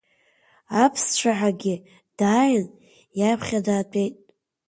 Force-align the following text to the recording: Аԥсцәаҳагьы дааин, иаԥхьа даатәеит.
Аԥсцәаҳагьы 0.83 1.75
дааин, 2.17 2.65
иаԥхьа 3.19 3.59
даатәеит. 3.65 4.15